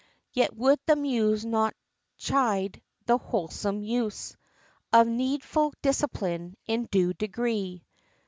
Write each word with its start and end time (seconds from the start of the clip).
Yet 0.33 0.55
would 0.55 0.79
the 0.87 0.95
Muse 0.95 1.45
not 1.45 1.75
chide 2.17 2.81
the 3.05 3.19
wholesome 3.19 3.83
use 3.83 4.35
Of 4.91 5.05
needful 5.07 5.75
discipline, 5.83 6.57
in 6.65 6.87
due 6.89 7.13
degree. 7.13 7.85